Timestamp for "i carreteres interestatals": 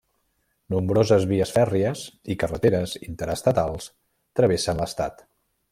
2.35-3.91